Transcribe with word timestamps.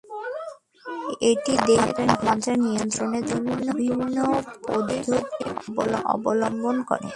এটি 1.23 1.53
দেহের 1.67 1.95
তাপমাত্রা 1.99 2.53
নিয়ন্ত্রণের 2.65 3.23
জন্যে 3.29 3.53
বিভিন্ন 3.79 4.17
পদ্ধতি 4.65 5.43
অবলম্বন 6.13 6.75
করে। 6.89 7.09